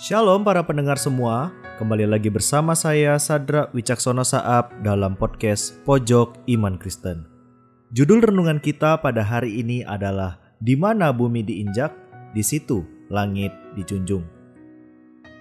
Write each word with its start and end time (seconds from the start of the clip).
Shalom 0.00 0.48
para 0.48 0.64
pendengar 0.64 0.96
semua, 0.96 1.52
kembali 1.76 2.08
lagi 2.08 2.32
bersama 2.32 2.72
saya 2.72 3.20
Sadra 3.20 3.68
Wicaksono 3.76 4.24
Saab 4.24 4.80
dalam 4.80 5.12
podcast 5.12 5.76
Pojok 5.84 6.40
Iman 6.48 6.80
Kristen. 6.80 7.28
Judul 7.92 8.24
renungan 8.24 8.64
kita 8.64 8.96
pada 9.04 9.20
hari 9.20 9.60
ini 9.60 9.84
adalah 9.84 10.40
Di 10.56 10.72
mana 10.72 11.12
bumi 11.12 11.44
diinjak, 11.44 11.92
di 12.32 12.40
situ 12.40 12.80
langit 13.12 13.52
dijunjung. 13.76 14.24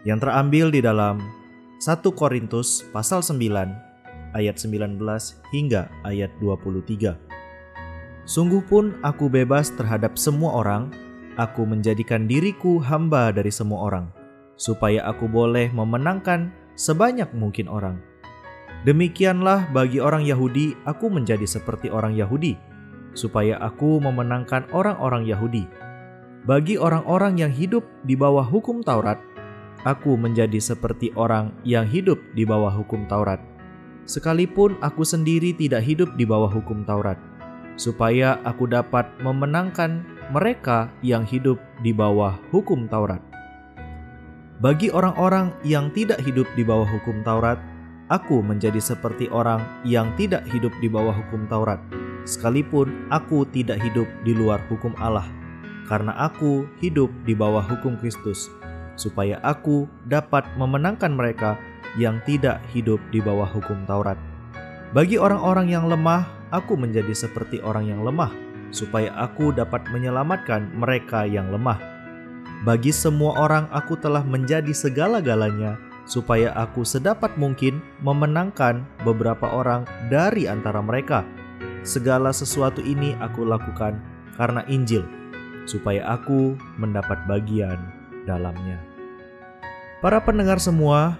Yang 0.03 0.27
terambil 0.27 0.75
di 0.75 0.83
dalam 0.83 1.23
1 1.79 2.03
Korintus 2.11 2.83
pasal 2.91 3.23
9 3.23 3.39
ayat 4.35 4.59
19 4.59 4.99
hingga 5.55 5.87
ayat 6.03 6.35
23. 6.43 7.15
Sungguh 8.27 8.59
pun 8.67 8.99
aku 9.07 9.31
bebas 9.31 9.71
terhadap 9.71 10.19
semua 10.19 10.51
orang, 10.59 10.91
aku 11.39 11.63
menjadikan 11.63 12.27
diriku 12.27 12.83
hamba 12.83 13.31
dari 13.31 13.55
semua 13.55 13.87
orang 13.87 14.18
supaya 14.59 15.07
aku 15.07 15.31
boleh 15.31 15.71
memenangkan 15.71 16.51
sebanyak 16.75 17.31
mungkin 17.31 17.71
orang. 17.71 17.95
Demikianlah 18.83 19.71
bagi 19.71 20.03
orang 20.03 20.27
Yahudi, 20.27 20.75
aku 20.83 21.07
menjadi 21.07 21.47
seperti 21.47 21.87
orang 21.87 22.15
Yahudi, 22.15 22.59
supaya 23.15 23.55
aku 23.59 24.03
memenangkan 24.03 24.67
orang-orang 24.75 25.23
Yahudi. 25.27 25.67
Bagi 26.47 26.79
orang-orang 26.79 27.39
yang 27.39 27.51
hidup 27.51 27.83
di 28.07 28.15
bawah 28.15 28.47
hukum 28.47 28.79
Taurat, 28.79 29.19
aku 29.83 30.15
menjadi 30.15 30.59
seperti 30.59 31.11
orang 31.19 31.51
yang 31.67 31.83
hidup 31.83 32.19
di 32.35 32.47
bawah 32.47 32.71
hukum 32.71 33.03
Taurat. 33.11 33.43
Sekalipun 34.07 34.79
aku 34.79 35.03
sendiri 35.03 35.51
tidak 35.51 35.83
hidup 35.83 36.15
di 36.15 36.23
bawah 36.23 36.47
hukum 36.47 36.87
Taurat, 36.87 37.19
supaya 37.75 38.39
aku 38.47 38.63
dapat 38.63 39.11
memenangkan 39.19 40.07
mereka 40.31 40.87
yang 41.03 41.27
hidup 41.27 41.59
di 41.83 41.91
bawah 41.91 42.39
hukum 42.55 42.87
Taurat. 42.87 43.28
Bagi 44.59 44.91
orang-orang 44.91 45.55
yang 45.63 45.87
tidak 45.95 46.19
hidup 46.19 46.43
di 46.59 46.67
bawah 46.67 46.83
hukum 46.83 47.23
Taurat, 47.23 47.55
aku 48.11 48.43
menjadi 48.43 48.83
seperti 48.83 49.31
orang 49.31 49.63
yang 49.87 50.11
tidak 50.19 50.43
hidup 50.51 50.75
di 50.83 50.91
bawah 50.91 51.15
hukum 51.15 51.47
Taurat, 51.47 51.79
sekalipun 52.27 53.07
aku 53.07 53.47
tidak 53.55 53.79
hidup 53.79 54.03
di 54.27 54.35
luar 54.35 54.59
hukum 54.67 54.91
Allah, 54.99 55.23
karena 55.87 56.11
aku 56.19 56.67
hidup 56.83 57.07
di 57.23 57.31
bawah 57.31 57.63
hukum 57.63 57.95
Kristus, 58.03 58.51
supaya 58.99 59.39
aku 59.47 59.87
dapat 60.11 60.43
memenangkan 60.59 61.15
mereka 61.15 61.55
yang 61.95 62.19
tidak 62.27 62.59
hidup 62.75 62.99
di 63.15 63.23
bawah 63.23 63.47
hukum 63.47 63.87
Taurat. 63.87 64.19
Bagi 64.91 65.15
orang-orang 65.15 65.71
yang 65.71 65.87
lemah, 65.87 66.27
aku 66.51 66.75
menjadi 66.75 67.15
seperti 67.15 67.63
orang 67.63 67.87
yang 67.87 68.03
lemah, 68.03 68.35
supaya 68.75 69.07
aku 69.23 69.55
dapat 69.55 69.87
menyelamatkan 69.87 70.67
mereka 70.75 71.23
yang 71.23 71.47
lemah. 71.47 71.98
Bagi 72.59 72.91
semua 72.91 73.39
orang 73.39 73.71
aku 73.71 73.95
telah 73.95 74.19
menjadi 74.19 74.75
segala-galanya 74.75 75.79
supaya 76.03 76.51
aku 76.59 76.83
sedapat 76.83 77.31
mungkin 77.39 77.79
memenangkan 78.03 78.83
beberapa 79.07 79.47
orang 79.47 79.87
dari 80.11 80.43
antara 80.49 80.83
mereka. 80.83 81.23
Segala 81.87 82.35
sesuatu 82.35 82.83
ini 82.83 83.15
aku 83.23 83.47
lakukan 83.47 83.95
karena 84.35 84.67
Injil, 84.67 85.07
supaya 85.63 86.03
aku 86.19 86.59
mendapat 86.75 87.23
bagian 87.31 87.79
dalamnya. 88.27 88.75
Para 90.03 90.19
pendengar 90.19 90.59
semua, 90.59 91.15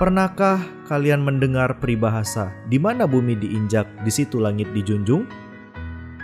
pernahkah 0.00 0.64
kalian 0.88 1.20
mendengar 1.20 1.76
peribahasa 1.76 2.48
di 2.72 2.80
mana 2.80 3.04
bumi 3.04 3.36
diinjak, 3.36 3.84
di 4.00 4.08
situ 4.08 4.40
langit 4.40 4.72
dijunjung? 4.72 5.28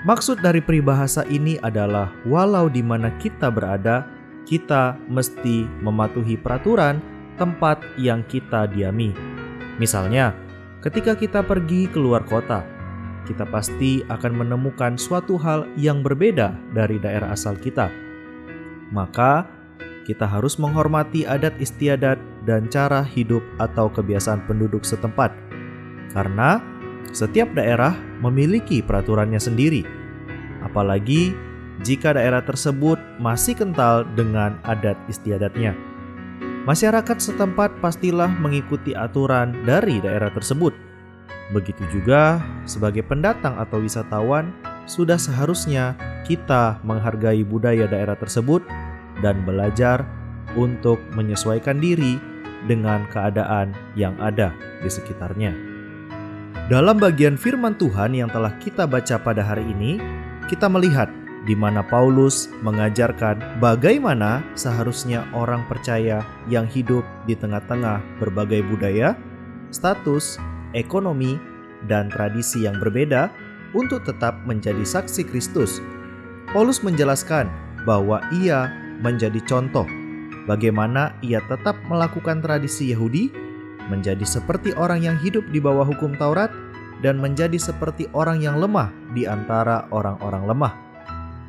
Maksud 0.08 0.40
dari 0.40 0.64
peribahasa 0.64 1.28
ini 1.28 1.60
adalah 1.60 2.08
walau 2.24 2.72
di 2.72 2.80
mana 2.80 3.12
kita 3.20 3.52
berada, 3.52 4.15
kita 4.46 4.94
mesti 5.10 5.66
mematuhi 5.82 6.38
peraturan 6.38 7.02
tempat 7.36 7.82
yang 7.98 8.22
kita 8.30 8.70
diami. 8.70 9.12
Misalnya, 9.76 10.32
ketika 10.80 11.18
kita 11.18 11.44
pergi 11.44 11.90
keluar 11.90 12.24
kota, 12.24 12.64
kita 13.26 13.44
pasti 13.50 14.06
akan 14.06 14.46
menemukan 14.46 14.94
suatu 14.94 15.34
hal 15.36 15.66
yang 15.74 16.00
berbeda 16.00 16.54
dari 16.72 16.96
daerah 17.02 17.34
asal 17.34 17.58
kita. 17.58 17.90
Maka, 18.94 19.44
kita 20.06 20.22
harus 20.22 20.56
menghormati 20.62 21.26
adat 21.26 21.58
istiadat 21.58 22.22
dan 22.46 22.70
cara 22.70 23.02
hidup 23.02 23.42
atau 23.58 23.90
kebiasaan 23.90 24.46
penduduk 24.46 24.86
setempat, 24.86 25.34
karena 26.14 26.62
setiap 27.10 27.50
daerah 27.58 27.98
memiliki 28.22 28.78
peraturannya 28.78 29.42
sendiri, 29.42 29.82
apalagi 30.62 31.34
jika 31.84 32.16
daerah 32.16 32.40
tersebut 32.40 32.96
masih 33.20 33.56
kental 33.58 34.06
dengan 34.16 34.56
adat 34.64 34.96
istiadatnya. 35.10 35.76
Masyarakat 36.66 37.18
setempat 37.22 37.78
pastilah 37.78 38.30
mengikuti 38.42 38.90
aturan 38.96 39.54
dari 39.62 40.02
daerah 40.02 40.32
tersebut. 40.34 40.74
Begitu 41.54 41.86
juga 41.94 42.42
sebagai 42.66 43.06
pendatang 43.06 43.54
atau 43.54 43.78
wisatawan, 43.78 44.50
sudah 44.86 45.14
seharusnya 45.14 45.94
kita 46.26 46.82
menghargai 46.82 47.46
budaya 47.46 47.86
daerah 47.86 48.18
tersebut 48.18 48.66
dan 49.22 49.46
belajar 49.46 50.02
untuk 50.58 50.98
menyesuaikan 51.14 51.78
diri 51.78 52.18
dengan 52.66 53.06
keadaan 53.14 53.70
yang 53.94 54.18
ada 54.18 54.50
di 54.82 54.90
sekitarnya. 54.90 55.54
Dalam 56.66 56.98
bagian 56.98 57.38
firman 57.38 57.78
Tuhan 57.78 58.10
yang 58.10 58.26
telah 58.26 58.50
kita 58.58 58.90
baca 58.90 59.22
pada 59.22 59.46
hari 59.46 59.62
ini, 59.70 60.02
kita 60.50 60.66
melihat 60.66 61.06
di 61.46 61.54
mana 61.54 61.80
Paulus 61.80 62.50
mengajarkan 62.66 63.62
bagaimana 63.62 64.42
seharusnya 64.58 65.22
orang 65.30 65.62
percaya 65.70 66.26
yang 66.50 66.66
hidup 66.66 67.06
di 67.24 67.38
tengah-tengah 67.38 68.02
berbagai 68.18 68.66
budaya, 68.66 69.14
status, 69.70 70.42
ekonomi, 70.74 71.38
dan 71.86 72.10
tradisi 72.10 72.66
yang 72.66 72.82
berbeda 72.82 73.30
untuk 73.78 74.02
tetap 74.02 74.34
menjadi 74.42 74.82
saksi 74.82 75.22
Kristus. 75.22 75.78
Paulus 76.50 76.82
menjelaskan 76.82 77.46
bahwa 77.86 78.18
ia 78.34 78.66
menjadi 78.98 79.38
contoh 79.46 79.86
bagaimana 80.50 81.14
ia 81.22 81.38
tetap 81.46 81.78
melakukan 81.86 82.42
tradisi 82.42 82.90
Yahudi, 82.90 83.30
menjadi 83.86 84.26
seperti 84.26 84.74
orang 84.74 85.06
yang 85.06 85.18
hidup 85.18 85.46
di 85.54 85.62
bawah 85.62 85.86
hukum 85.86 86.14
Taurat, 86.18 86.50
dan 87.04 87.20
menjadi 87.20 87.60
seperti 87.60 88.08
orang 88.16 88.40
yang 88.40 88.56
lemah 88.56 88.88
di 89.12 89.28
antara 89.28 89.84
orang-orang 89.92 90.48
lemah. 90.48 90.85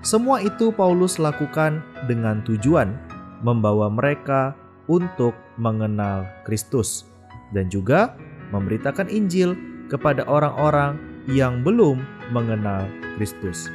Semua 0.05 0.39
itu 0.39 0.69
Paulus 0.71 1.17
lakukan 1.17 1.81
dengan 2.05 2.45
tujuan 2.45 2.93
membawa 3.41 3.89
mereka 3.89 4.53
untuk 4.87 5.33
mengenal 5.59 6.25
Kristus 6.47 7.03
dan 7.51 7.67
juga 7.67 8.15
memberitakan 8.53 9.11
Injil 9.11 9.57
kepada 9.91 10.23
orang-orang 10.27 10.99
yang 11.27 11.63
belum 11.63 11.99
mengenal 12.31 12.87
Kristus. 13.19 13.67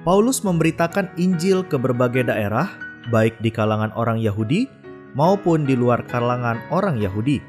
Paulus 0.00 0.40
memberitakan 0.40 1.12
Injil 1.20 1.60
ke 1.68 1.76
berbagai 1.76 2.24
daerah, 2.24 2.72
baik 3.12 3.36
di 3.44 3.52
kalangan 3.52 3.92
orang 3.92 4.16
Yahudi 4.16 4.64
maupun 5.12 5.68
di 5.68 5.76
luar 5.76 6.00
kalangan 6.08 6.56
orang 6.72 6.96
Yahudi. 6.96 7.42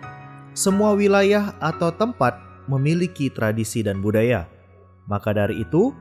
Semua 0.52 0.92
wilayah 1.00 1.56
atau 1.64 1.96
tempat 1.96 2.36
memiliki 2.68 3.32
tradisi 3.32 3.80
dan 3.80 4.04
budaya. 4.04 4.52
Maka 5.08 5.32
dari 5.32 5.64
itu, 5.64 5.96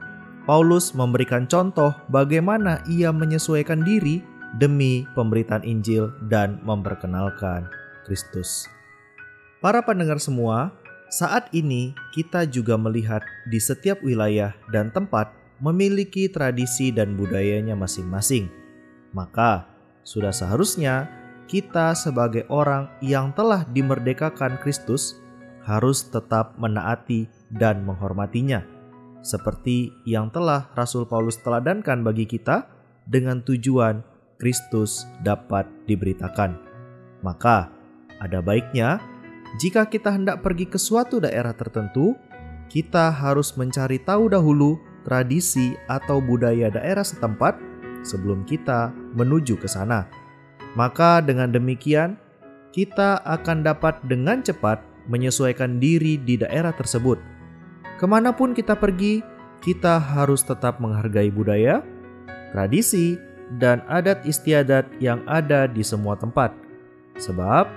Paulus 0.48 0.96
memberikan 0.96 1.44
contoh 1.44 1.92
bagaimana 2.08 2.80
ia 2.88 3.12
menyesuaikan 3.12 3.84
diri 3.84 4.24
demi 4.56 5.04
pemberitaan 5.12 5.62
Injil 5.62 6.10
dan 6.32 6.58
memperkenalkan 6.64 7.68
Kristus. 8.08 8.64
Para 9.60 9.84
pendengar 9.84 10.16
semua, 10.16 10.72
saat 11.12 11.52
ini 11.52 11.92
kita 12.16 12.48
juga 12.48 12.80
melihat 12.80 13.20
di 13.52 13.60
setiap 13.60 14.00
wilayah 14.00 14.56
dan 14.72 14.88
tempat 14.88 15.28
memiliki 15.60 16.32
tradisi 16.32 16.88
dan 16.88 17.20
budayanya 17.20 17.76
masing-masing. 17.76 18.48
Maka, 19.12 19.68
sudah 20.00 20.32
seharusnya 20.32 21.12
kita 21.44 21.92
sebagai 21.92 22.48
orang 22.48 22.88
yang 23.04 23.36
telah 23.36 23.68
dimerdekakan 23.68 24.56
Kristus 24.64 25.20
harus 25.68 26.08
tetap 26.08 26.56
menaati 26.56 27.28
dan 27.52 27.84
menghormatinya 27.84 28.79
seperti 29.20 29.92
yang 30.08 30.32
telah 30.32 30.68
Rasul 30.72 31.04
Paulus 31.04 31.40
teladankan 31.40 32.00
bagi 32.00 32.24
kita 32.24 32.68
dengan 33.04 33.44
tujuan 33.44 34.00
Kristus 34.40 35.04
dapat 35.20 35.68
diberitakan. 35.84 36.56
Maka, 37.20 37.68
ada 38.20 38.40
baiknya 38.40 39.00
jika 39.58 39.88
kita 39.88 40.14
hendak 40.14 40.40
pergi 40.40 40.68
ke 40.68 40.78
suatu 40.78 41.18
daerah 41.20 41.52
tertentu, 41.52 42.14
kita 42.70 43.10
harus 43.10 43.52
mencari 43.58 43.98
tahu 44.00 44.30
dahulu 44.30 44.78
tradisi 45.02 45.74
atau 45.90 46.22
budaya 46.22 46.70
daerah 46.70 47.02
setempat 47.02 47.58
sebelum 48.06 48.46
kita 48.46 48.94
menuju 49.18 49.58
ke 49.58 49.66
sana. 49.66 50.06
Maka 50.78 51.18
dengan 51.18 51.50
demikian, 51.50 52.14
kita 52.70 53.18
akan 53.26 53.66
dapat 53.66 53.98
dengan 54.06 54.38
cepat 54.40 54.78
menyesuaikan 55.10 55.82
diri 55.82 56.14
di 56.14 56.38
daerah 56.38 56.70
tersebut 56.70 57.18
Ke 58.00 58.08
mana 58.08 58.32
pun 58.32 58.56
kita 58.56 58.80
pergi, 58.80 59.20
kita 59.60 60.00
harus 60.00 60.40
tetap 60.40 60.80
menghargai 60.80 61.28
budaya, 61.28 61.84
tradisi, 62.56 63.20
dan 63.60 63.84
adat 63.92 64.24
istiadat 64.24 64.88
yang 65.04 65.20
ada 65.28 65.68
di 65.68 65.84
semua 65.84 66.16
tempat. 66.16 66.56
Sebab 67.20 67.68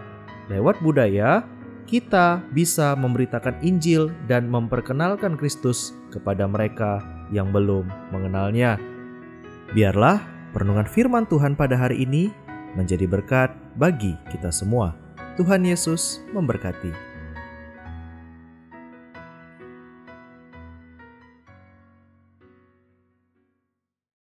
lewat 0.47 0.79
budaya 0.79 1.43
kita 1.83 2.39
bisa 2.55 2.95
memberitakan 2.95 3.59
Injil 3.59 4.07
dan 4.31 4.47
memperkenalkan 4.47 5.35
Kristus 5.35 5.91
kepada 6.07 6.47
mereka 6.47 7.03
yang 7.27 7.51
belum 7.51 7.91
mengenalnya. 8.15 8.79
Biarlah 9.75 10.23
perenungan 10.55 10.87
firman 10.87 11.27
Tuhan 11.27 11.59
pada 11.59 11.75
hari 11.75 12.07
ini 12.07 12.31
menjadi 12.79 13.03
berkat 13.11 13.51
bagi 13.75 14.15
kita 14.31 14.55
semua. 14.55 14.95
Tuhan 15.35 15.67
Yesus 15.67 16.23
memberkati. 16.31 17.12